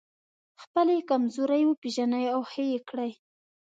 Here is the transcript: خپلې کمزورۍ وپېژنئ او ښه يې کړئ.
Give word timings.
خپلې 0.61 0.95
کمزورۍ 1.09 1.61
وپېژنئ 1.65 2.25
او 2.35 2.41
ښه 2.51 2.63
يې 2.71 2.79
کړئ. 2.89 3.11